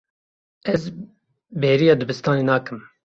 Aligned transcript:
Ez 0.73 0.83
bêriya 1.59 1.93
dibistanê 1.99 2.43
nakim. 2.47 2.79